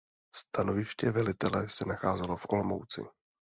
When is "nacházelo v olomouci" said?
1.85-3.01